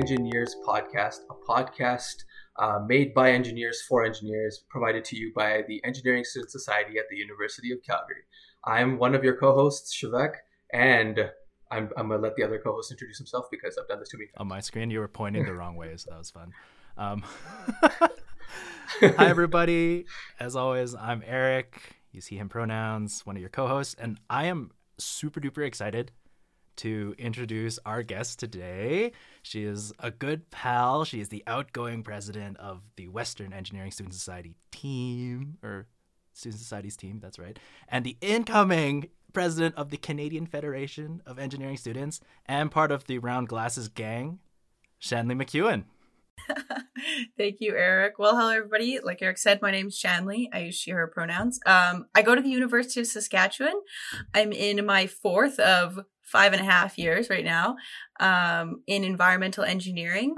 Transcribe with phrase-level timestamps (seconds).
[0.00, 2.24] Engineers podcast, a podcast
[2.58, 7.04] uh, made by engineers for engineers, provided to you by the Engineering Student Society at
[7.10, 8.22] the University of Calgary.
[8.64, 10.36] I'm one of your co-hosts, Shavek,
[10.72, 11.30] and
[11.70, 14.28] I'm, I'm gonna let the other co-host introduce himself because I've done this too many
[14.28, 14.36] times.
[14.38, 16.52] On my screen, you were pointing the wrong way, so that was fun.
[16.96, 17.22] Um,
[17.82, 20.06] hi, everybody.
[20.40, 21.78] As always, I'm Eric.
[22.10, 26.12] You see him pronouns, one of your co-hosts, and I am super duper excited
[26.80, 29.12] to introduce our guest today.
[29.42, 31.04] She is a good pal.
[31.04, 35.86] She is the outgoing president of the Western Engineering Student Society team, or
[36.32, 41.76] Student Society's team, that's right, and the incoming president of the Canadian Federation of Engineering
[41.76, 44.38] Students and part of the Round Glasses gang,
[44.98, 45.84] Shanley McEwen.
[47.38, 48.18] Thank you, Eric.
[48.18, 48.98] Well, hello, everybody.
[49.02, 50.50] Like Eric said, my name's Shanley.
[50.52, 51.60] I use she, her pronouns.
[51.66, 53.80] Um, I go to the University of Saskatchewan.
[54.34, 57.76] I'm in my fourth of five and a half years right now
[58.20, 60.34] um, in environmental engineering.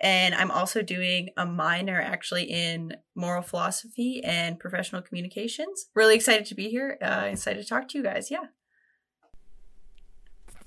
[0.00, 5.86] And I'm also doing a minor actually in moral philosophy and professional communications.
[5.94, 6.98] Really excited to be here.
[7.02, 8.30] Uh, excited to talk to you guys.
[8.30, 8.46] Yeah.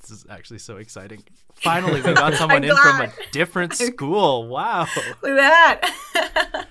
[0.08, 1.24] This is actually so exciting.
[1.56, 4.48] Finally, we got someone in from a different school.
[4.48, 4.88] Wow.
[5.22, 5.84] Look at
[6.14, 6.68] that.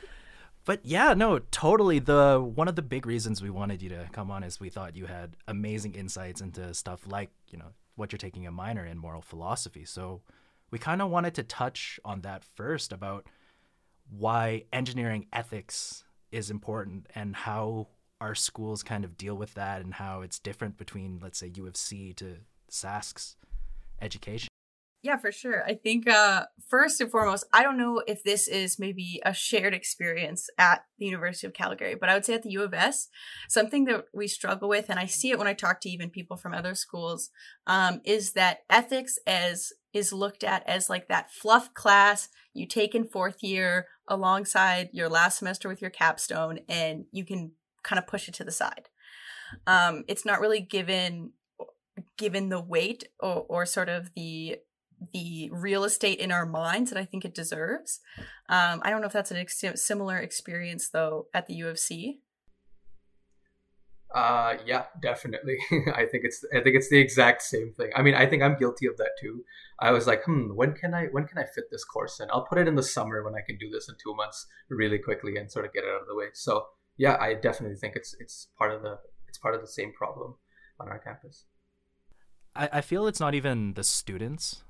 [0.64, 1.98] but yeah, no, totally.
[1.98, 4.96] The one of the big reasons we wanted you to come on is we thought
[4.96, 8.96] you had amazing insights into stuff like, you know, what you're taking a minor in
[8.96, 9.84] moral philosophy.
[9.84, 10.22] So
[10.70, 13.26] we kind of wanted to touch on that first about
[14.08, 17.88] why engineering ethics is important and how
[18.20, 21.66] our schools kind of deal with that and how it's different between, let's say, U
[21.66, 22.36] of C to
[22.76, 23.36] Sask's
[24.00, 24.48] education.
[25.02, 25.62] Yeah, for sure.
[25.64, 29.72] I think uh, first and foremost, I don't know if this is maybe a shared
[29.72, 33.08] experience at the University of Calgary, but I would say at the U of S,
[33.48, 36.36] something that we struggle with, and I see it when I talk to even people
[36.36, 37.30] from other schools,
[37.68, 42.94] um, is that ethics as is looked at as like that fluff class you take
[42.94, 47.52] in fourth year alongside your last semester with your capstone, and you can
[47.84, 48.88] kind of push it to the side.
[49.68, 51.32] Um, it's not really given
[52.16, 54.58] given the weight or, or sort of the
[55.12, 58.00] the real estate in our minds that I think it deserves.
[58.48, 61.78] Um, I don't know if that's a ex- similar experience though at the U of
[61.78, 62.20] C.
[64.14, 65.58] Uh, yeah, definitely.
[65.94, 67.90] I think it's I think it's the exact same thing.
[67.94, 69.44] I mean, I think I'm guilty of that too.
[69.78, 72.28] I was like, hmm, when can I when can I fit this course in?
[72.30, 74.98] I'll put it in the summer when I can do this in two months really
[74.98, 76.26] quickly and sort of get it out of the way.
[76.32, 78.98] So yeah, I definitely think it's it's part of the
[79.28, 80.36] it's part of the same problem
[80.80, 81.44] on our campus.
[82.56, 84.62] I, I feel it's not even the students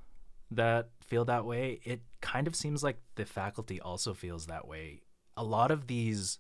[0.51, 5.03] that feel that way, it kind of seems like the faculty also feels that way.
[5.37, 6.39] A lot of these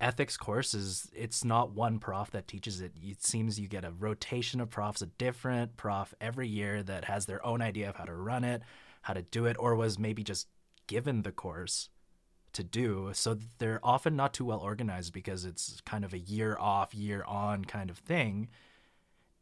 [0.00, 2.92] ethics courses, it's not one prof that teaches it.
[3.00, 7.26] It seems you get a rotation of profs, a different prof every year that has
[7.26, 8.62] their own idea of how to run it,
[9.02, 10.48] how to do it, or was maybe just
[10.86, 11.88] given the course
[12.52, 13.10] to do.
[13.14, 17.24] So they're often not too well organized because it's kind of a year off, year
[17.24, 18.48] on kind of thing.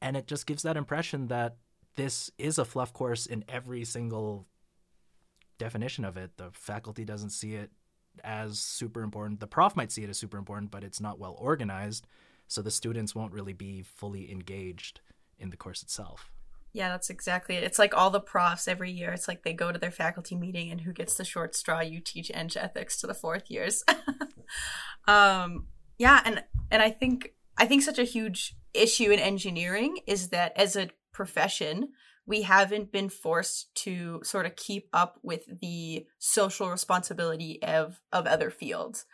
[0.03, 1.57] And it just gives that impression that
[1.95, 4.47] this is a fluff course in every single
[5.59, 6.37] definition of it.
[6.37, 7.71] The faculty doesn't see it
[8.25, 9.39] as super important.
[9.39, 12.07] The prof might see it as super important, but it's not well organized.
[12.49, 15.01] So the students won't really be fully engaged
[15.39, 16.33] in the course itself.
[16.73, 17.63] Yeah, that's exactly it.
[17.63, 19.13] It's like all the profs every year.
[19.13, 22.01] It's like they go to their faculty meeting and who gets the short straw, you
[22.01, 23.85] teach eng ethics to the fourth years.
[25.07, 25.67] um,
[25.99, 30.53] yeah, and and I think I think such a huge issue in engineering is that
[30.57, 31.91] as a profession,
[32.27, 38.27] we haven't been forced to sort of keep up with the social responsibility of of
[38.27, 39.07] other fields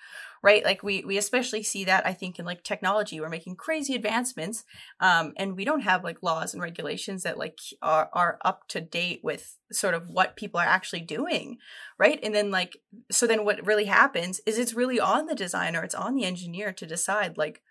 [0.43, 0.65] right?
[0.65, 3.21] Like we we especially see that i think in like technology.
[3.21, 4.65] We're making crazy advancements
[5.01, 8.81] um and we don't have like laws and regulations that like are are up to
[8.81, 11.59] date with sort of what people are actually doing
[11.99, 12.21] right?
[12.23, 12.79] And then like
[13.11, 16.73] so then what really happens is it's really on the designer it's on the engineer
[16.73, 17.63] to decide like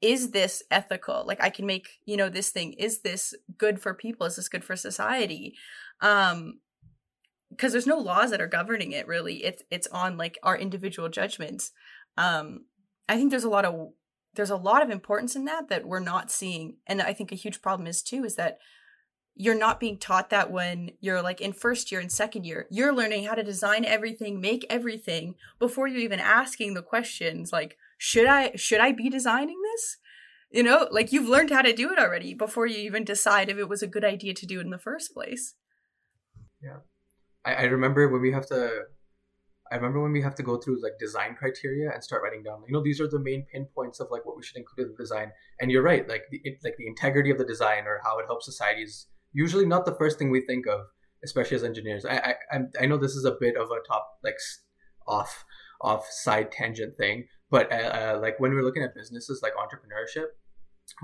[0.00, 1.24] is this ethical?
[1.26, 4.26] Like i can make you know this thing is this good for people?
[4.26, 5.54] Is this good for society?
[6.00, 6.60] Um
[7.50, 9.44] because there's no laws that are governing it really.
[9.44, 11.72] It's it's on like our individual judgments.
[12.16, 12.66] Um
[13.08, 13.92] i think there's a lot of
[14.34, 17.36] there's a lot of importance in that that we're not seeing and i think a
[17.36, 18.58] huge problem is too is that
[19.36, 22.66] you're not being taught that when you're like in first year and second year.
[22.70, 27.76] You're learning how to design everything make everything before you're even asking the questions like
[27.98, 29.60] should I should I be designing?
[30.50, 33.58] You know, like you've learned how to do it already before you even decide if
[33.58, 35.54] it was a good idea to do it in the first place.
[36.62, 36.78] Yeah.
[37.44, 38.84] I, I remember when we have to
[39.70, 42.62] I remember when we have to go through like design criteria and start writing down,
[42.66, 45.02] you know, these are the main pinpoints of like what we should include in the
[45.02, 45.32] design.
[45.60, 48.46] And you're right, like the like the integrity of the design or how it helps
[48.46, 50.80] society is usually not the first thing we think of.
[51.24, 52.04] especially as engineers.
[52.04, 54.36] I I I know this is a bit of a top like
[55.06, 55.44] off
[55.80, 60.26] off side tangent thing, but uh, uh, like when we're looking at businesses like entrepreneurship,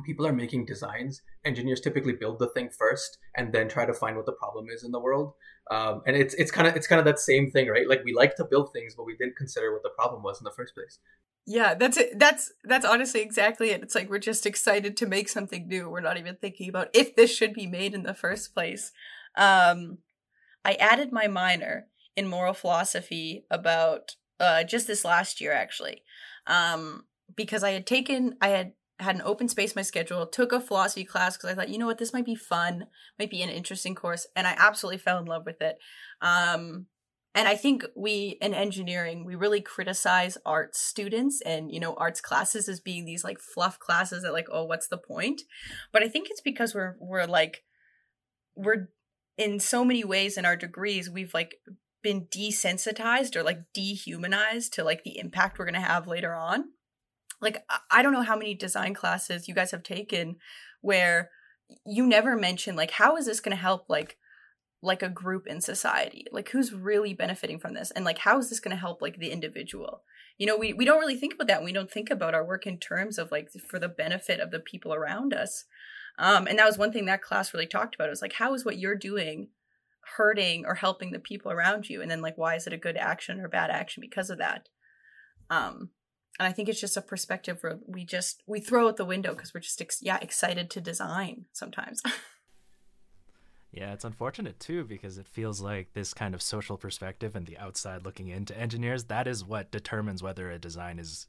[0.04, 1.22] people are making designs.
[1.44, 4.84] Engineers typically build the thing first and then try to find what the problem is
[4.84, 5.34] in the world.
[5.70, 7.88] Um, and it's it's kind of it's kind of that same thing, right?
[7.88, 10.44] Like we like to build things, but we didn't consider what the problem was in
[10.44, 10.98] the first place.
[11.46, 12.18] Yeah, that's it.
[12.18, 13.82] That's that's honestly exactly it.
[13.82, 15.88] It's like we're just excited to make something new.
[15.88, 18.92] We're not even thinking about if this should be made in the first place.
[19.36, 19.98] Um,
[20.64, 21.86] I added my minor
[22.16, 26.02] in moral philosophy about uh, just this last year, actually,
[26.46, 27.04] um,
[27.34, 31.04] because I had taken I had had an open space my schedule, took a philosophy
[31.04, 32.86] class because I thought, you know what, this might be fun,
[33.18, 35.78] might be an interesting course, and I absolutely fell in love with it.
[36.20, 36.86] Um,
[37.34, 42.20] and I think we in engineering we really criticize arts students and you know arts
[42.20, 45.42] classes as being these like fluff classes that like oh what's the point?
[45.92, 47.62] But I think it's because we're we're like
[48.54, 48.88] we're
[49.38, 51.54] in so many ways in our degrees we've like
[52.02, 56.64] been desensitized or like dehumanized to like the impact we're going to have later on.
[57.40, 60.36] Like I don't know how many design classes you guys have taken
[60.80, 61.30] where
[61.86, 64.18] you never mention like how is this going to help like
[64.84, 66.26] like a group in society?
[66.32, 67.90] Like who's really benefiting from this?
[67.90, 70.02] And like how is this going to help like the individual?
[70.38, 72.66] You know we, we don't really think about that we don't think about our work
[72.66, 75.64] in terms of like for the benefit of the people around us.
[76.18, 78.08] Um, and that was one thing that class really talked about.
[78.08, 79.48] It was like how is what you're doing
[80.16, 82.96] hurting or helping the people around you and then like why is it a good
[82.96, 84.68] action or bad action because of that
[85.50, 85.90] um
[86.38, 89.34] and i think it's just a perspective where we just we throw out the window
[89.34, 92.02] because we're just ex- yeah excited to design sometimes
[93.72, 97.56] Yeah, it's unfortunate too because it feels like this kind of social perspective and the
[97.56, 101.26] outside looking into engineers, that is what determines whether a design is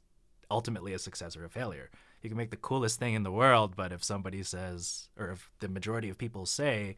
[0.50, 1.90] ultimately a success or a failure.
[2.20, 5.50] You can make the coolest thing in the world, but if somebody says, or if
[5.60, 6.96] the majority of people say,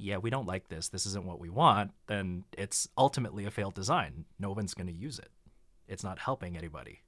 [0.00, 3.74] yeah, we don't like this, this isn't what we want, then it's ultimately a failed
[3.74, 4.24] design.
[4.38, 5.30] No one's going to use it.
[5.86, 7.00] It's not helping anybody.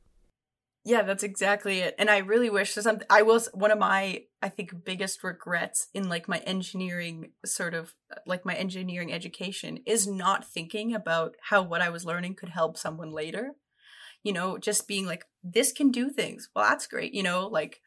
[0.85, 1.95] Yeah, that's exactly it.
[1.97, 5.87] And I really wish there's something I was one of my I think biggest regrets
[5.95, 7.95] in like my engineering sort of
[8.27, 12.77] like my engineering education is not thinking about how what I was learning could help
[12.77, 13.53] someone later.
[14.25, 16.49] You know, just being like this can do things.
[16.55, 17.81] Well, that's great, you know, like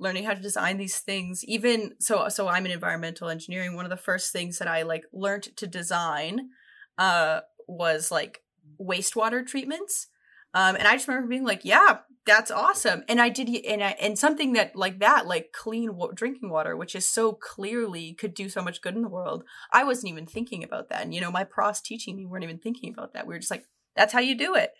[0.00, 1.44] learning how to design these things.
[1.44, 3.76] Even so so I'm in environmental engineering.
[3.76, 6.50] One of the first things that I like learned to design
[6.98, 8.42] uh was like
[8.80, 10.08] wastewater treatments.
[10.52, 13.90] Um, and I just remember being like, yeah, that's awesome and i did and i
[14.00, 18.34] and something that like that like clean wa- drinking water which is so clearly could
[18.34, 19.42] do so much good in the world
[19.72, 22.58] i wasn't even thinking about that and you know my profs teaching me weren't even
[22.58, 23.64] thinking about that we were just like
[23.96, 24.74] that's how you do it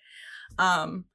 [0.58, 1.06] um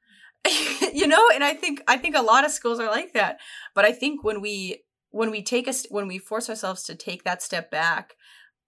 [0.93, 3.39] you know and i think i think a lot of schools are like that
[3.73, 7.23] but i think when we when we take us when we force ourselves to take
[7.23, 8.15] that step back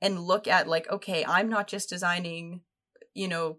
[0.02, 2.62] and look at like okay i'm not just designing
[3.14, 3.58] you know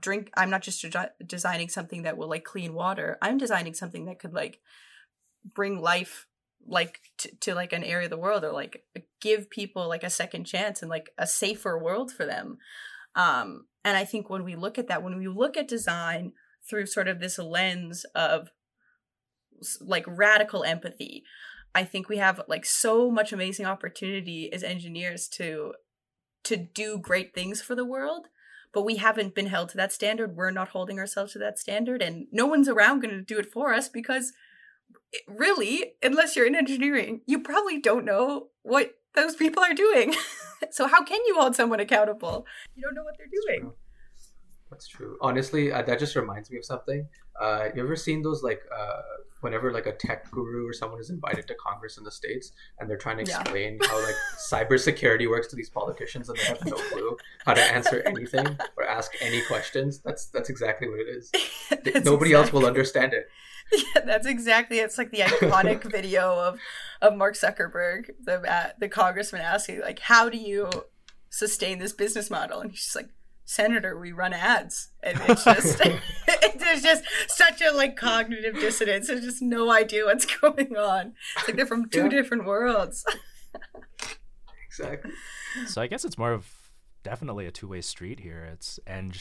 [0.00, 3.16] drink i'm not just de- designing something that will like clean water.
[3.22, 4.60] I'm designing something that could like
[5.54, 6.26] bring life
[6.66, 8.84] like t- to like an area of the world or like
[9.20, 12.58] give people like a second chance and like a safer world for them.
[13.14, 16.32] Um and i think when we look at that when we look at design
[16.68, 18.48] through sort of this lens of
[19.80, 21.24] like radical empathy
[21.74, 25.72] i think we have like so much amazing opportunity as engineers to
[26.44, 28.28] to do great things for the world
[28.72, 30.36] but we haven't been held to that standard.
[30.36, 33.50] We're not holding ourselves to that standard, and no one's around going to do it
[33.50, 34.32] for us because
[35.26, 40.14] really, unless you're in engineering, you probably don't know what those people are doing.
[40.70, 42.46] so how can you hold someone accountable?
[42.74, 43.72] You don't know what they're doing.
[44.70, 45.16] That's true.
[45.20, 47.08] Honestly, uh, that just reminds me of something.
[47.40, 49.00] Uh, you ever seen those like uh,
[49.40, 52.90] whenever like a tech guru or someone is invited to Congress in the states and
[52.90, 53.88] they're trying to explain yeah.
[53.90, 54.14] how like
[54.50, 58.84] cybersecurity works to these politicians and they have no clue how to answer anything or
[58.84, 60.00] ask any questions?
[60.00, 61.30] That's that's exactly what it is.
[62.04, 62.34] Nobody exactly.
[62.34, 63.28] else will understand it.
[63.72, 64.78] Yeah, that's exactly.
[64.78, 66.58] It's like the iconic video of
[67.02, 70.70] of Mark Zuckerberg, the uh, the congressman asking like, "How do you
[71.30, 73.10] sustain this business model?" And he's just like,
[73.48, 74.90] senator we run ads.
[75.02, 75.78] And it's just
[76.58, 79.08] there's just such a like cognitive dissonance.
[79.08, 81.14] There's just no idea what's going on.
[81.36, 82.08] It's like they're from two yeah.
[82.08, 83.04] different worlds.
[84.68, 85.10] Exactly.
[85.66, 86.46] So i guess it's more of
[87.02, 88.46] definitely a two-way street here.
[88.52, 89.14] It's eng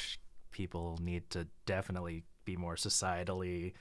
[0.51, 3.74] people need to definitely be more societally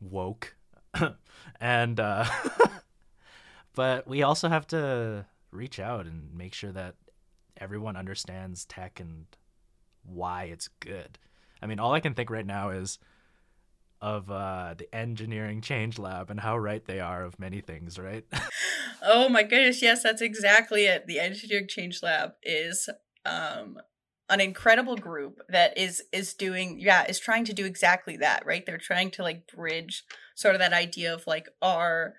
[0.00, 0.56] woke.
[1.58, 2.26] And uh
[3.74, 6.96] but we also have to reach out and make sure that
[7.56, 9.26] everyone understands tech and
[10.04, 11.18] why it's good.
[11.62, 12.98] I mean, all I can think right now is
[14.00, 18.24] of uh, the engineering change lab and how right they are of many things, right?
[19.02, 21.06] oh my goodness, yes, that's exactly it.
[21.06, 22.88] The engineering change lab is
[23.24, 23.78] um,
[24.28, 28.64] an incredible group that is is doing yeah is trying to do exactly that right
[28.66, 32.14] they're trying to like bridge sort of that idea of like our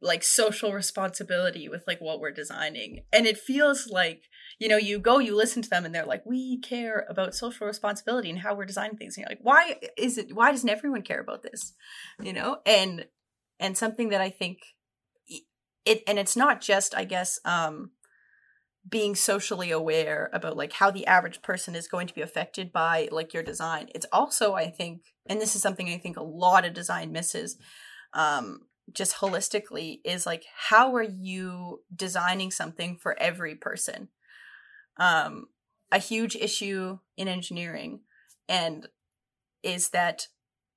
[0.00, 4.24] like social responsibility with like what we're designing and it feels like
[4.58, 7.66] you know you go you listen to them and they're like we care about social
[7.66, 9.16] responsibility and how we're designing things.
[9.16, 11.74] And you're like why is it why doesn't everyone care about this?
[12.22, 13.06] You know and
[13.60, 14.58] and something that i think
[15.84, 17.92] it and it's not just i guess um
[18.88, 23.08] being socially aware about like how the average person is going to be affected by
[23.12, 23.88] like your design.
[23.94, 27.56] It's also i think and this is something i think a lot of design misses
[28.12, 34.08] um just holistically is like how are you designing something for every person
[34.98, 35.46] um
[35.90, 38.00] a huge issue in engineering
[38.48, 38.88] and
[39.62, 40.28] is that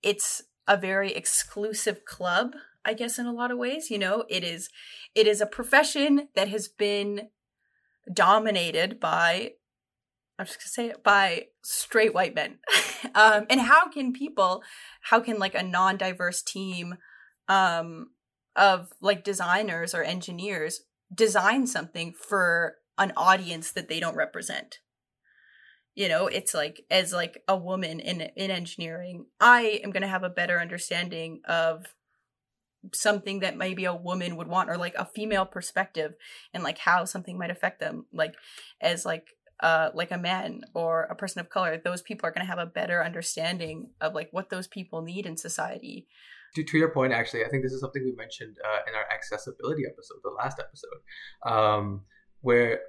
[0.04, 2.54] it's a very exclusive club
[2.84, 4.70] i guess in a lot of ways you know it is
[5.14, 7.30] it is a profession that has been
[8.14, 9.52] dominated by
[10.38, 12.60] I'm just gonna say it by straight white men.
[13.16, 14.64] um, and how can people,
[15.04, 16.96] how can like a non-diverse team
[17.48, 18.10] um,
[18.56, 20.82] of like designers or engineers
[21.14, 24.80] design something for an audience that they don't represent?
[25.96, 30.24] You know, it's like as like a woman in in engineering, I am gonna have
[30.24, 31.86] a better understanding of
[32.94, 36.14] something that maybe a woman would want or like a female perspective
[36.54, 38.06] and like how something might affect them.
[38.14, 38.36] Like
[38.82, 39.30] as like
[39.62, 42.60] uh like a man or a person of color those people are going to have
[42.60, 46.08] a better understanding of like what those people need in society.
[46.56, 49.06] To, to your point actually i think this is something we mentioned uh, in our
[49.14, 51.00] accessibility episode the last episode.
[51.46, 52.02] Um
[52.42, 52.80] where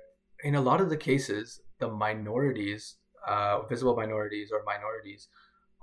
[0.43, 5.29] in a lot of the cases the minorities uh visible minorities or minorities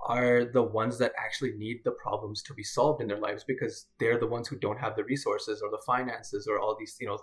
[0.06, 3.86] are the ones that actually need the problems to be solved in their lives because
[3.98, 7.06] they're the ones who don't have the resources or the finances or all these you
[7.06, 7.18] know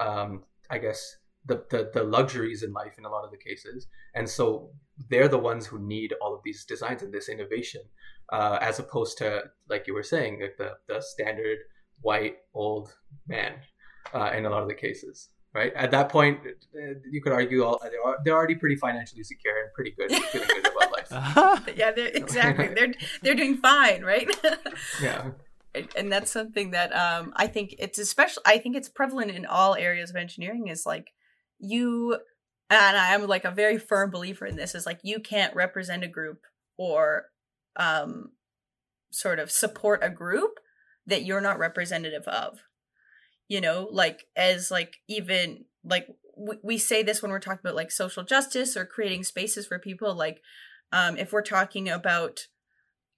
[0.00, 1.16] um, i guess
[1.46, 3.86] the, the the luxuries in life in a lot of the cases.
[4.14, 4.70] And so
[5.10, 7.82] they're the ones who need all of these designs and this innovation
[8.32, 11.58] uh, as opposed to like you were saying like the the standard
[12.00, 12.94] white old
[13.26, 13.54] man
[14.14, 16.38] uh, in a lot of the cases right at that point
[17.10, 20.66] you could argue all they're, they're already pretty financially secure and pretty good feeling good
[20.66, 20.86] about
[21.76, 22.68] yeah, they're, exactly.
[22.68, 24.28] they're they're doing fine, right?
[25.02, 25.30] yeah.
[25.94, 28.42] And that's something that um, I think it's especially.
[28.46, 30.68] I think it's prevalent in all areas of engineering.
[30.68, 31.12] Is like
[31.58, 32.18] you,
[32.70, 34.74] and I'm like a very firm believer in this.
[34.74, 36.40] Is like you can't represent a group
[36.78, 37.26] or
[37.76, 38.30] um,
[39.12, 40.58] sort of support a group
[41.06, 42.60] that you're not representative of.
[43.48, 47.76] You know, like as like even like we, we say this when we're talking about
[47.76, 50.40] like social justice or creating spaces for people like
[50.92, 52.46] um, if we're talking about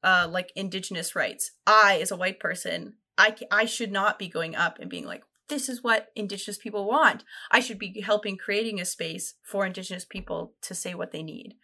[0.02, 4.54] uh, like indigenous rights, I, as a white person, I, I should not be going
[4.54, 7.24] up and being like, this is what indigenous people want.
[7.50, 11.54] I should be helping creating a space for indigenous people to say what they need.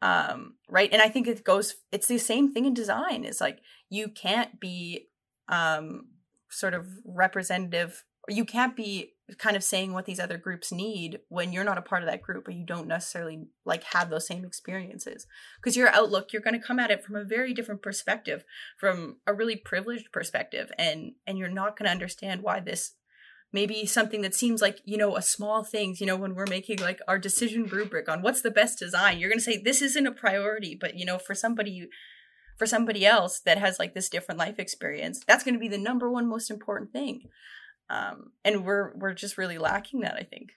[0.00, 0.88] Um, right.
[0.92, 3.24] And I think it goes, it's the same thing in design.
[3.24, 3.58] It's like
[3.90, 5.08] you can't be
[5.48, 6.06] um,
[6.50, 11.52] sort of representative, you can't be kind of saying what these other groups need when
[11.52, 14.44] you're not a part of that group or you don't necessarily like have those same
[14.44, 15.26] experiences.
[15.60, 18.44] Because your outlook you're going to come at it from a very different perspective
[18.78, 22.94] from a really privileged perspective and and you're not going to understand why this
[23.52, 26.78] maybe something that seems like you know a small thing you know when we're making
[26.78, 29.18] like our decision rubric on what's the best design.
[29.18, 31.88] You're going to say this isn't a priority but you know for somebody
[32.60, 35.78] for somebody else that has like this different life experience that's going to be the
[35.78, 37.22] number one most important thing.
[37.88, 40.50] Um, and we're we're just really lacking that i think.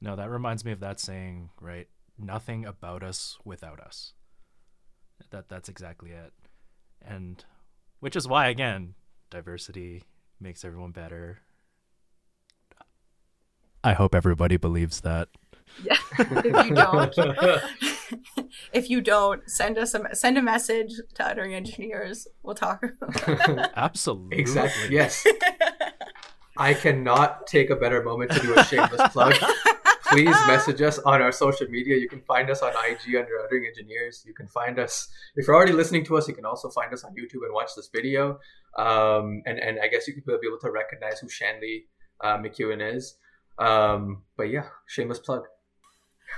[0.00, 1.86] No that reminds me of that saying right?
[2.18, 4.14] Nothing about us without us.
[5.30, 6.32] That that's exactly it.
[7.00, 7.44] And
[8.00, 8.94] which is why again
[9.30, 10.02] diversity
[10.40, 11.38] makes everyone better.
[13.84, 15.28] I hope everybody believes that.
[15.84, 17.16] Yeah if you don't
[18.72, 22.84] if you don't send us a send a message to uttering engineers we'll talk
[23.76, 25.26] absolutely exactly yes
[26.56, 29.34] I cannot take a better moment to do a shameless plug.
[30.06, 31.96] Please message us on our social media.
[31.96, 34.22] You can find us on IG under Uttering Engineers.
[34.24, 36.28] You can find us if you're already listening to us.
[36.28, 38.38] You can also find us on YouTube and watch this video.
[38.78, 41.86] Um, and and I guess you could be able to recognize who Shanley
[42.22, 43.16] uh, McEwen is.
[43.58, 45.44] Um, but yeah, shameless plug.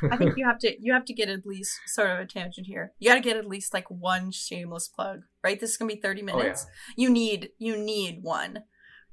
[0.02, 2.66] I think you have to you have to get at least sort of a tangent
[2.66, 2.92] here.
[2.98, 5.58] You got to get at least like one shameless plug, right?
[5.58, 6.66] This is gonna be thirty minutes.
[6.66, 7.02] Oh, yeah.
[7.04, 8.64] You need you need one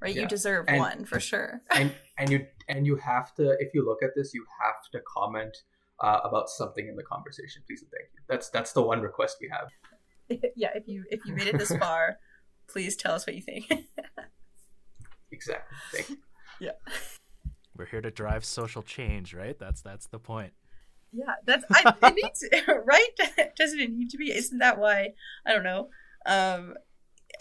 [0.03, 0.15] right?
[0.15, 0.23] Yeah.
[0.23, 1.61] You deserve and, one for sure.
[1.71, 4.99] and and you and you have to if you look at this, you have to
[5.07, 5.55] comment
[6.01, 8.19] uh, about something in the conversation, please and thank you.
[8.27, 10.41] That's that's the one request we have.
[10.55, 12.17] yeah, if you if you made it this far,
[12.67, 13.71] please tell us what you think.
[15.31, 15.77] exactly.
[15.93, 16.17] Thank you.
[16.59, 16.71] Yeah.
[17.75, 19.57] We're here to drive social change, right?
[19.57, 20.53] That's that's the point.
[21.13, 22.43] Yeah, that's I, it needs
[22.85, 23.51] right.
[23.57, 24.31] Doesn't it need to be?
[24.31, 25.09] Isn't that why?
[25.45, 25.89] I don't know.
[26.25, 26.73] Um,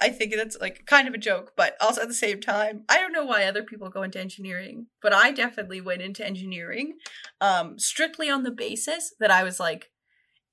[0.01, 2.99] I think that's like kind of a joke, but also at the same time, I
[2.99, 6.95] don't know why other people go into engineering, but I definitely went into engineering
[7.41, 9.91] um, strictly on the basis that I was like,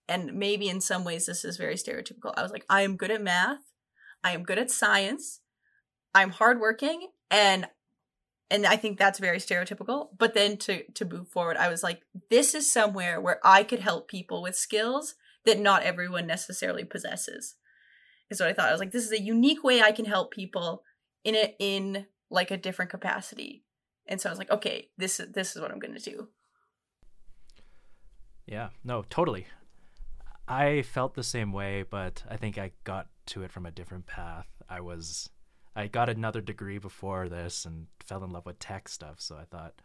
[0.07, 2.33] and maybe in some ways this is very stereotypical.
[2.35, 3.59] I was like, I am good at math,
[4.23, 5.41] I am good at science,
[6.13, 7.67] I'm hardworking, and
[8.51, 10.10] and I think that's very stereotypical.
[10.18, 13.79] But then to to move forward, I was like, this is somewhere where I could
[13.79, 15.15] help people with skills
[15.46, 17.56] that not everyone necessarily possesses
[18.29, 18.70] is what I thought.
[18.70, 20.84] I was like, this is a unique way I can help people
[21.24, 23.63] in it in like a different capacity.
[24.08, 26.29] And so I was like, okay, this this is what I'm gonna do.
[28.46, 29.48] Yeah, no, totally.
[30.48, 34.08] I felt the same way, but I think I got to it from a different
[34.08, 34.48] path.
[34.68, 35.29] I was
[35.75, 39.45] I got another degree before this and fell in love with tech stuff, so I
[39.45, 39.81] thought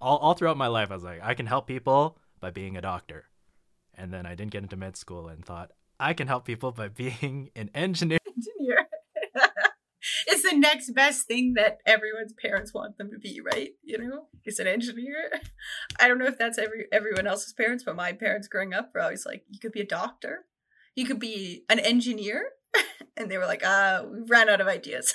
[0.00, 2.80] all all throughout my life I was like, I can help people by being a
[2.80, 3.26] doctor.
[3.94, 6.88] And then I didn't get into med school and thought I can help people by
[7.02, 8.18] being an engineer.
[8.26, 8.88] Engineer.
[10.26, 13.70] it's the next best thing that everyone's parents want them to be, right?
[13.82, 15.30] You know, is an engineer.
[16.00, 19.02] I don't know if that's every everyone else's parents, but my parents growing up were
[19.02, 20.46] always like, you could be a doctor,
[20.94, 22.44] you could be an engineer,
[23.16, 25.14] and they were like, ah, we ran out of ideas.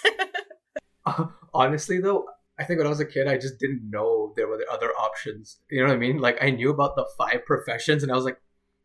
[1.05, 2.25] uh, honestly, though,
[2.59, 5.59] I think when I was a kid, I just didn't know there were other options.
[5.69, 6.19] You know what I mean?
[6.19, 8.39] Like I knew about the five professions, and I was like,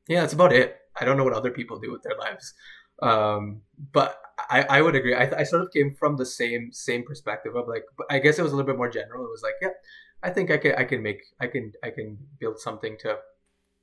[0.09, 0.77] yeah, that's about it.
[1.01, 2.53] I don't know what other people do with their lives.
[3.03, 5.15] Um, but I, I would agree.
[5.15, 8.43] I, I sort of came from the same same perspective of like, I guess it
[8.43, 9.25] was a little bit more general.
[9.25, 9.71] It was like, yeah,
[10.23, 13.17] I think I can I can make I can I can build something to,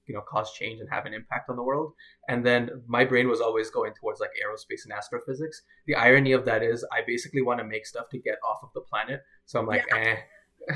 [0.07, 1.93] you know, cause change and have an impact on the world.
[2.27, 5.61] And then my brain was always going towards like aerospace and astrophysics.
[5.85, 8.69] The irony of that is I basically want to make stuff to get off of
[8.73, 9.21] the planet.
[9.45, 10.15] So I'm like, yeah.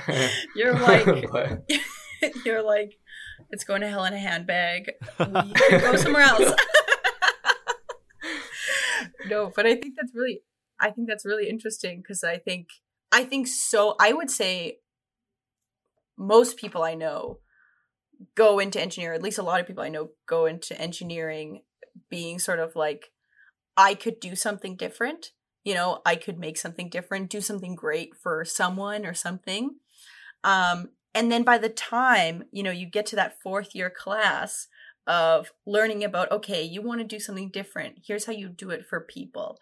[0.03, 0.29] eh.
[0.55, 1.63] You're like, but...
[2.45, 2.99] you're like,
[3.49, 4.91] it's going to hell in a handbag.
[5.19, 6.53] We go somewhere else.
[9.27, 10.41] no, but I think that's really,
[10.79, 12.67] I think that's really interesting because I think,
[13.11, 13.95] I think so.
[13.99, 14.79] I would say
[16.17, 17.39] most people I know
[18.36, 19.15] go into engineering.
[19.15, 21.62] At least a lot of people I know go into engineering,
[22.10, 23.12] being sort of like,
[23.77, 25.31] I could do something different.
[25.63, 29.75] You know, I could make something different, do something great for someone or something.
[30.43, 34.67] Um, and then by the time, you know, you get to that fourth year class
[35.07, 37.99] of learning about, okay, you want to do something different.
[38.05, 39.57] Here's how you do it for people.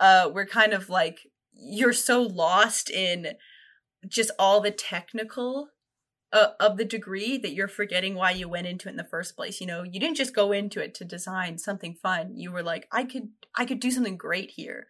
[0.00, 1.20] Uh, we're kind of like,
[1.52, 3.34] you're so lost in
[4.06, 5.68] just all the technical
[6.32, 9.36] uh, of the degree that you're forgetting why you went into it in the first
[9.36, 9.60] place.
[9.60, 12.36] You know, you didn't just go into it to design something fun.
[12.36, 14.86] You were like, I could, I could do something great here.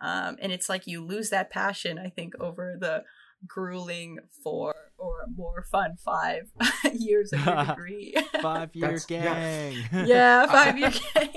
[0.00, 3.04] Um, and it's like you lose that passion, I think, over the
[3.46, 6.50] grueling four or more fun five
[6.92, 8.14] years of your degree.
[8.42, 9.76] five year gang.
[9.92, 11.28] Yeah, yeah five year gang.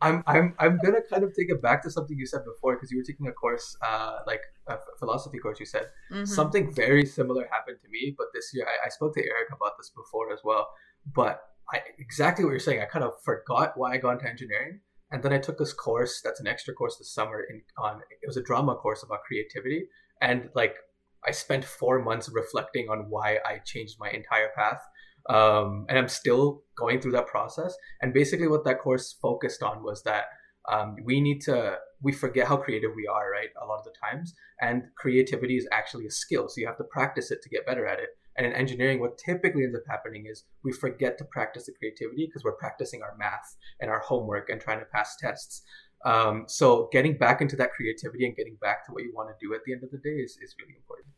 [0.00, 2.90] I'm I'm I'm gonna kind of take it back to something you said before because
[2.90, 5.58] you were taking a course, uh, like a philosophy course.
[5.58, 6.24] You said mm-hmm.
[6.24, 9.76] something very similar happened to me, but this year I, I spoke to Eric about
[9.76, 10.68] this before as well.
[11.12, 12.80] But I exactly what you're saying.
[12.80, 14.80] I kind of forgot why I got into engineering,
[15.10, 18.26] and then I took this course that's an extra course this summer in on it
[18.26, 19.88] was a drama course about creativity,
[20.22, 20.76] and like
[21.26, 24.80] I spent four months reflecting on why I changed my entire path.
[25.28, 27.74] Um, and I'm still going through that process.
[28.00, 30.24] And basically, what that course focused on was that
[30.70, 33.48] um, we need to, we forget how creative we are, right?
[33.62, 34.34] A lot of the times.
[34.60, 36.48] And creativity is actually a skill.
[36.48, 38.10] So you have to practice it to get better at it.
[38.36, 42.26] And in engineering, what typically ends up happening is we forget to practice the creativity
[42.26, 45.62] because we're practicing our math and our homework and trying to pass tests.
[46.04, 49.44] Um, so getting back into that creativity and getting back to what you want to
[49.44, 51.08] do at the end of the day is, is really important.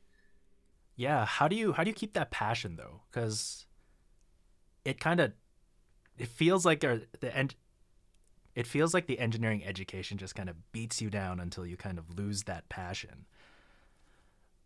[0.96, 3.02] Yeah, how do you how do you keep that passion though?
[3.10, 3.66] Because
[4.84, 5.32] it kind of
[6.18, 7.54] it feels like the end.
[8.54, 11.98] It feels like the engineering education just kind of beats you down until you kind
[11.98, 13.26] of lose that passion.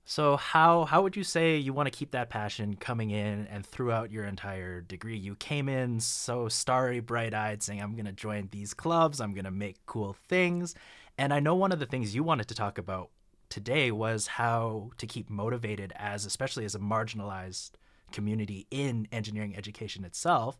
[0.04, 3.64] So how how would you say you want to keep that passion coming in and
[3.64, 5.16] throughout your entire degree?
[5.16, 9.44] You came in so starry, bright-eyed saying I'm going to join these clubs, I'm going
[9.44, 10.74] to make cool things.
[11.16, 13.10] And I know one of the things you wanted to talk about
[13.48, 17.70] today was how to keep motivated as especially as a marginalized
[18.14, 20.56] community in engineering education itself.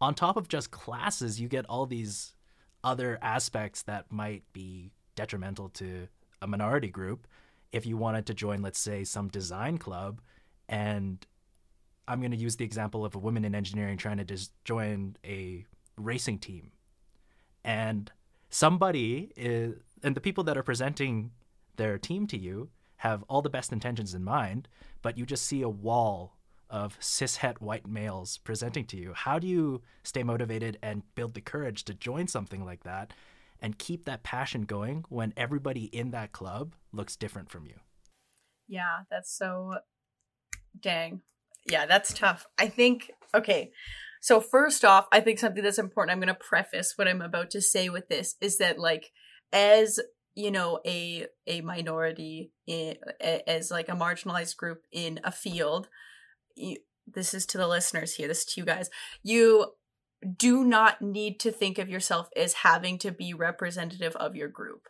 [0.00, 2.34] On top of just classes, you get all these
[2.82, 6.08] other aspects that might be detrimental to
[6.42, 7.26] a minority group
[7.72, 10.20] if you wanted to join, let's say, some design club,
[10.68, 11.26] and
[12.08, 15.16] I'm going to use the example of a woman in engineering trying to just join
[15.24, 15.64] a
[15.96, 16.72] racing team.
[17.64, 18.12] and
[18.48, 21.32] somebody is and the people that are presenting
[21.76, 24.68] their team to you have all the best intentions in mind,
[25.02, 26.35] but you just see a wall
[26.68, 29.12] of cishet white males presenting to you.
[29.14, 33.12] How do you stay motivated and build the courage to join something like that
[33.60, 37.74] and keep that passion going when everybody in that club looks different from you?
[38.68, 39.74] Yeah, that's so
[40.80, 41.22] dang.
[41.66, 42.46] Yeah, that's tough.
[42.58, 43.70] I think okay.
[44.20, 47.50] So first off, I think something that's important I'm going to preface what I'm about
[47.50, 49.12] to say with this is that like
[49.52, 50.00] as
[50.34, 55.88] you know a a minority in, as like a marginalized group in a field
[56.56, 58.90] you, this is to the listeners here this is to you guys.
[59.22, 59.72] You
[60.36, 64.88] do not need to think of yourself as having to be representative of your group.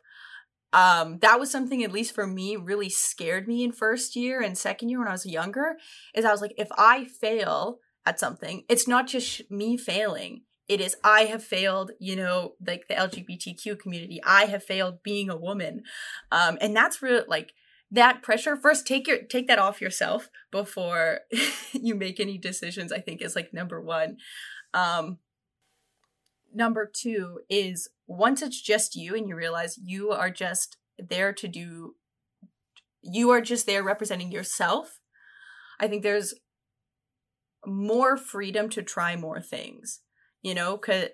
[0.72, 4.56] Um that was something at least for me really scared me in first year and
[4.56, 5.76] second year when i was younger
[6.14, 10.42] is i was like if i fail at something it's not just me failing.
[10.68, 14.20] It is i have failed you know like the lgbtq community.
[14.24, 15.82] I have failed being a woman.
[16.32, 17.52] Um and that's really like
[17.90, 21.20] that pressure first take your take that off yourself before
[21.72, 24.16] you make any decisions i think is like number one.
[24.74, 25.18] Um
[26.54, 31.46] number two is once it's just you and you realize you are just there to
[31.46, 31.94] do
[33.02, 35.00] you are just there representing yourself
[35.78, 36.34] i think there's
[37.66, 40.00] more freedom to try more things
[40.42, 41.08] you know because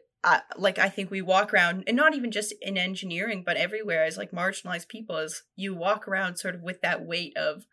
[0.57, 4.17] like i think we walk around and not even just in engineering but everywhere as
[4.17, 7.67] like marginalized people as you walk around sort of with that weight of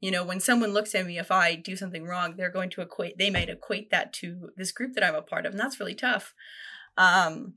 [0.00, 2.80] you know when someone looks at me if i do something wrong they're going to
[2.80, 5.80] equate they might equate that to this group that i'm a part of and that's
[5.80, 6.34] really tough.
[6.96, 7.54] Um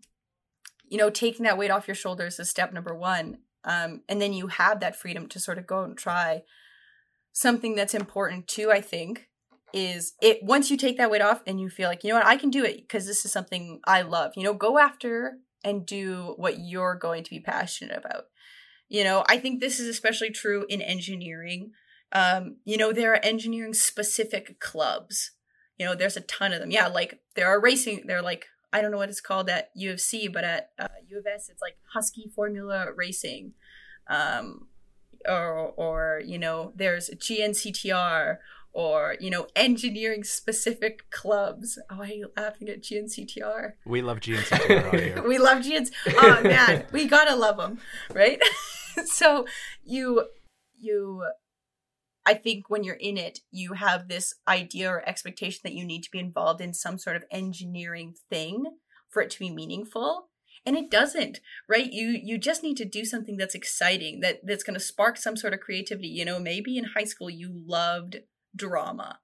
[0.87, 4.33] you know taking that weight off your shoulders is step number one um and then
[4.33, 6.43] you have that freedom to sort of go and try
[7.31, 9.27] something that's important too i think
[9.73, 12.27] is it once you take that weight off and you feel like you know what?
[12.27, 15.85] I can do it because this is something i love you know go after and
[15.85, 18.25] do what you're going to be passionate about.
[18.87, 21.71] You know i think this is especially true in engineering.
[22.11, 25.31] Um you know there are engineering specific clubs.
[25.77, 26.71] You know there's a ton of them.
[26.71, 30.31] Yeah like there are racing they're like i don't know what it's called at ufc
[30.31, 33.53] but at uh, u of s it's like husky formula racing.
[34.07, 34.67] Um
[35.27, 38.37] or or you know there's gnctr
[38.73, 41.79] or you know engineering specific clubs.
[41.89, 43.73] Oh, are you laughing at GNCTR?
[43.85, 45.23] We love GNCTR.
[45.27, 45.91] we love GNC.
[46.17, 47.79] Oh man, we gotta love them,
[48.13, 48.41] right?
[49.05, 49.45] so
[49.83, 50.27] you
[50.77, 51.23] you.
[52.25, 56.03] I think when you're in it, you have this idea or expectation that you need
[56.03, 58.77] to be involved in some sort of engineering thing
[59.09, 60.29] for it to be meaningful
[60.65, 64.63] and it doesn't right you you just need to do something that's exciting that that's
[64.63, 68.17] going to spark some sort of creativity you know maybe in high school you loved
[68.55, 69.19] drama.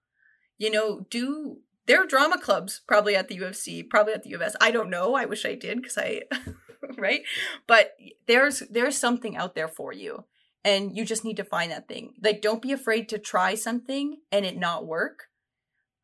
[0.57, 4.55] You know, do there are drama clubs probably at the UFC, probably at the US.
[4.61, 5.15] I don't know.
[5.15, 6.21] I wish I did because I
[6.97, 7.21] right?
[7.67, 7.93] But
[8.27, 10.25] there's there's something out there for you.
[10.63, 12.13] And you just need to find that thing.
[12.21, 15.25] Like don't be afraid to try something and it not work.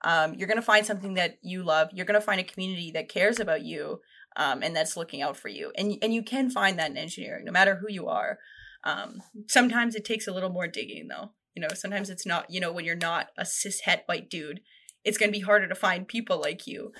[0.03, 1.89] Um, you're gonna find something that you love.
[1.93, 4.01] You're gonna find a community that cares about you
[4.35, 5.71] um, and that's looking out for you.
[5.77, 8.39] And and you can find that in engineering, no matter who you are.
[8.83, 11.31] Um, sometimes it takes a little more digging though.
[11.55, 14.61] You know, sometimes it's not, you know, when you're not a cis het white dude,
[15.03, 16.91] it's going to be harder to find people like you.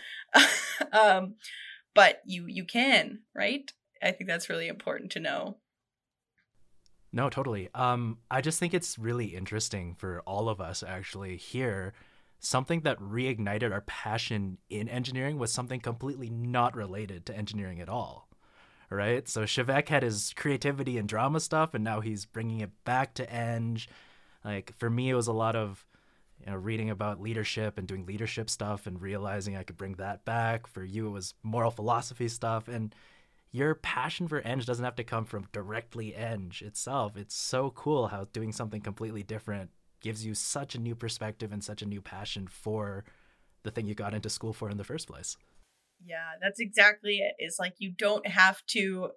[0.92, 1.36] um,
[1.94, 3.72] but you you can, right?
[4.04, 5.58] I think that's really important to know.
[7.12, 7.70] No, totally.
[7.74, 11.94] Um, I just think it's really interesting for all of us actually here.
[12.42, 17.88] Something that reignited our passion in engineering was something completely not related to engineering at
[17.88, 18.28] all.
[18.90, 19.28] Right?
[19.30, 23.32] So Shivek had his creativity and drama stuff, and now he's bringing it back to
[23.32, 23.80] Eng.
[24.46, 25.86] Like for me, it was a lot of
[26.40, 30.24] you know reading about leadership and doing leadership stuff and realizing I could bring that
[30.24, 30.68] back.
[30.68, 32.96] For you, it was moral philosophy stuff and
[33.56, 37.16] your passion for Eng doesn't have to come from directly Eng itself.
[37.16, 41.64] It's so cool how doing something completely different gives you such a new perspective and
[41.64, 43.06] such a new passion for
[43.64, 45.38] the thing you got into school for in the first place.
[46.06, 47.36] Yeah, that's exactly it.
[47.38, 49.12] It's like you don't have to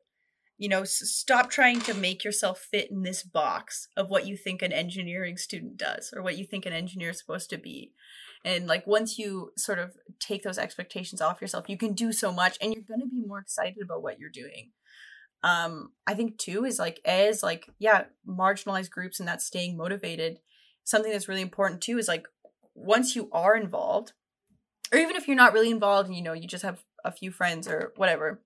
[0.58, 4.60] you know stop trying to make yourself fit in this box of what you think
[4.60, 7.92] an engineering student does or what you think an engineer is supposed to be.
[8.44, 12.32] And like once you sort of take those expectations off yourself you can do so
[12.32, 14.72] much and you're going to be more excited about what you're doing.
[15.44, 20.40] Um i think too is like as like yeah marginalized groups and that staying motivated
[20.82, 22.26] something that's really important too is like
[22.74, 24.14] once you are involved
[24.92, 27.30] or even if you're not really involved and you know you just have a few
[27.30, 28.40] friends or whatever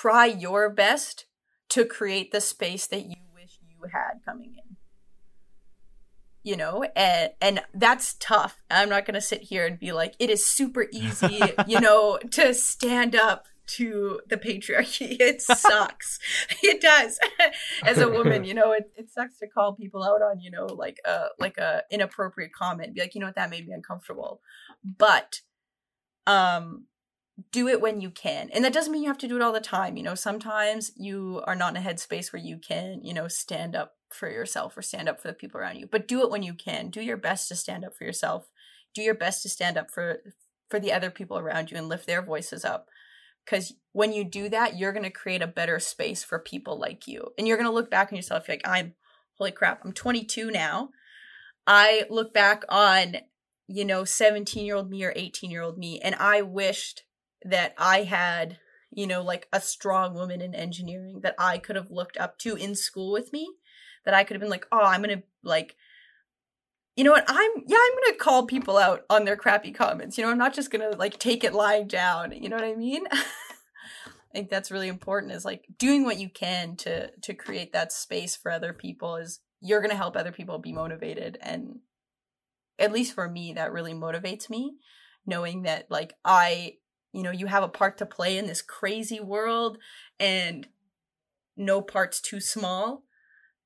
[0.00, 1.26] try your best
[1.68, 4.76] to create the space that you wish you had coming in.
[6.42, 8.62] you know and and that's tough.
[8.70, 12.18] I'm not going to sit here and be like it is super easy you know
[12.32, 13.46] to stand up
[13.78, 15.16] to the patriarchy.
[15.20, 16.18] It sucks.
[16.62, 17.18] It does.
[17.84, 20.66] As a woman you know it, it sucks to call people out on you know
[20.66, 23.36] like a like a inappropriate comment be like you know what?
[23.36, 24.40] That made me uncomfortable.
[24.82, 25.40] But
[26.26, 26.86] um
[27.52, 29.52] do it when you can and that doesn't mean you have to do it all
[29.52, 33.14] the time you know sometimes you are not in a headspace where you can you
[33.14, 36.22] know stand up for yourself or stand up for the people around you but do
[36.22, 38.50] it when you can do your best to stand up for yourself
[38.94, 40.20] do your best to stand up for
[40.68, 42.88] for the other people around you and lift their voices up
[43.44, 47.06] because when you do that you're going to create a better space for people like
[47.06, 48.94] you and you're going to look back on yourself like i'm
[49.38, 50.90] holy crap i'm 22 now.
[51.66, 53.18] I look back on
[53.68, 57.04] you know 17 year old me or 18 year old me and i wished
[57.44, 58.58] that i had
[58.90, 62.56] you know like a strong woman in engineering that i could have looked up to
[62.56, 63.48] in school with me
[64.04, 65.76] that I could have been like, oh, I'm gonna like,
[66.96, 67.24] you know what?
[67.28, 70.16] I'm yeah, I'm gonna call people out on their crappy comments.
[70.16, 72.32] You know, I'm not just gonna like take it lying down.
[72.32, 73.04] You know what I mean?
[73.12, 75.32] I think that's really important.
[75.32, 79.16] Is like doing what you can to to create that space for other people.
[79.16, 81.80] Is you're gonna help other people be motivated, and
[82.78, 84.76] at least for me, that really motivates me,
[85.26, 86.74] knowing that like I,
[87.12, 89.78] you know, you have a part to play in this crazy world,
[90.18, 90.68] and
[91.56, 93.04] no part's too small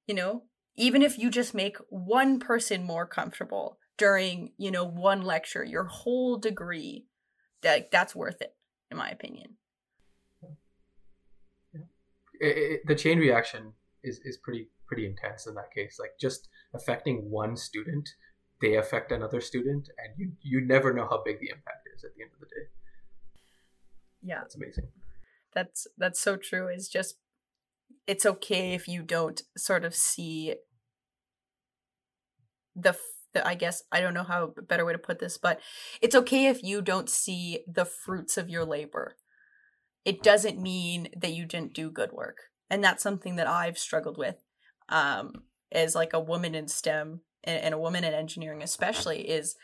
[0.06, 0.42] you know?
[0.76, 5.84] Even if you just make one person more comfortable during you know one lecture your
[5.84, 7.06] whole degree
[7.62, 8.54] that that's worth it
[8.90, 9.56] in my opinion.
[12.40, 16.48] It, it, the chain reaction is is pretty pretty intense in that case like just
[16.74, 18.08] affecting one student
[18.60, 22.10] they affect another student and you you never know how big the impact is at
[22.16, 22.66] the end of the day
[24.24, 24.88] yeah that's amazing
[25.54, 27.16] that's that's so true is just
[28.06, 30.54] it's okay if you don't sort of see
[32.76, 32.96] the,
[33.32, 35.60] the I guess I don't know how better way to put this, but
[36.02, 39.16] it's okay if you don't see the fruits of your labor.
[40.04, 42.38] It doesn't mean that you didn't do good work.
[42.68, 44.36] And that's something that I've struggled with
[44.90, 49.56] um as like a woman in STEM and, and a woman in engineering especially is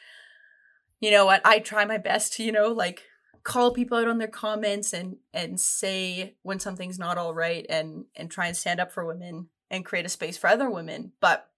[0.98, 3.04] you know what, I try my best to, you know, like
[3.42, 8.04] call people out on their comments and and say when something's not all right and
[8.16, 11.12] and try and stand up for women and create a space for other women.
[11.20, 11.48] But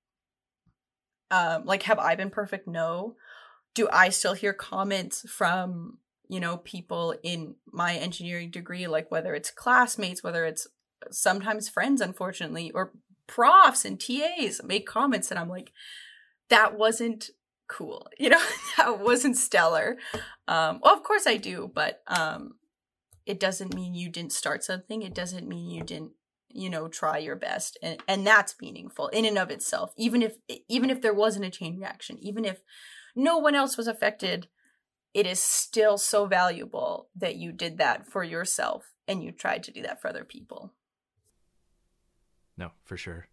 [1.31, 2.69] um like have i been perfect?
[2.69, 3.17] No.
[3.75, 9.35] Do i still hear comments from you know people in my engineering degree like whether
[9.35, 10.67] it's classmates whether it's
[11.11, 12.93] sometimes friends unfortunately or
[13.27, 15.73] profs and tas make comments and i'm like
[16.49, 17.31] that wasn't
[17.73, 18.09] cool.
[18.19, 18.43] You know,
[18.77, 19.97] that wasn't stellar.
[20.47, 22.55] Um, well, of course I do, but um,
[23.27, 25.03] it doesn't mean you didn't start something.
[25.03, 26.13] It doesn't mean you didn't,
[26.49, 29.93] you know, try your best, and and that's meaningful in and of itself.
[29.97, 30.37] Even if
[30.69, 32.61] even if there wasn't a chain reaction, even if
[33.17, 34.47] no one else was affected,
[35.15, 39.73] it is still so valuable that you did that for yourself and you tried to
[39.73, 40.73] do that for other people.
[42.57, 43.27] No, for sure.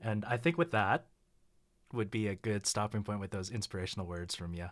[0.00, 1.06] And I think with that,
[1.92, 4.68] would be a good stopping point with those inspirational words from you.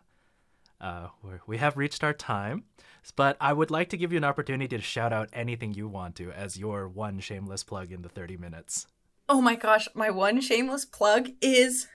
[0.81, 1.09] Uh,
[1.47, 2.65] we have reached our time,
[3.15, 6.17] but I would like to give you an opportunity to shout out anything you want
[6.17, 8.87] to as your one shameless plug in the 30 minutes.
[9.29, 11.87] Oh my gosh, my one shameless plug is.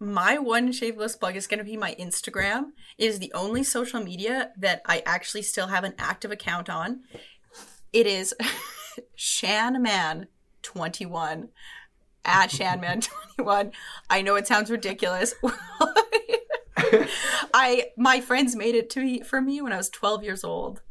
[0.00, 2.72] My one shameless plug is going to be my Instagram.
[2.98, 7.02] It is the only social media that I actually still have an active account on.
[7.92, 8.34] It is
[9.16, 11.48] Shanman21
[12.24, 13.72] at Shanman21.
[14.10, 15.34] I know it sounds ridiculous.
[17.54, 20.82] I my friends made it to me for me when I was 12 years old.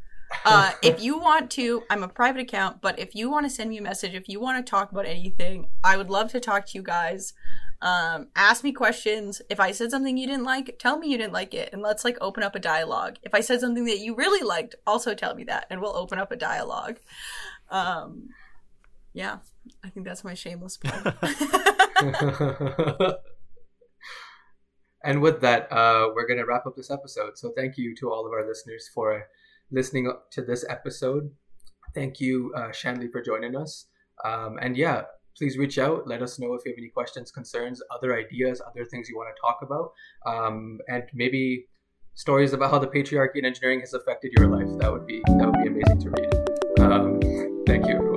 [0.45, 3.69] Uh, if you want to, I'm a private account, but if you want to send
[3.69, 6.67] me a message, if you want to talk about anything, I would love to talk
[6.67, 7.33] to you guys.
[7.81, 9.41] Um, ask me questions.
[9.49, 12.05] If I said something you didn't like, tell me you didn't like it, and let's
[12.05, 13.17] like open up a dialogue.
[13.23, 16.19] If I said something that you really liked, also tell me that, and we'll open
[16.19, 16.99] up a dialogue.
[17.69, 18.29] Um,
[19.13, 19.37] yeah,
[19.83, 21.13] I think that's my shameless plug.
[25.03, 27.37] and with that, uh, we're going to wrap up this episode.
[27.37, 29.27] So thank you to all of our listeners for
[29.71, 31.29] listening to this episode.
[31.93, 33.87] Thank you, uh, Shanley, for joining us.
[34.23, 35.03] Um, and yeah,
[35.37, 36.07] please reach out.
[36.07, 39.35] Let us know if you have any questions, concerns, other ideas, other things you want
[39.35, 39.91] to talk about,
[40.25, 41.65] um, and maybe
[42.13, 44.67] stories about how the patriarchy in engineering has affected your life.
[44.79, 46.81] That would be that would be amazing to read.
[46.81, 47.19] Um,
[47.65, 48.10] thank you.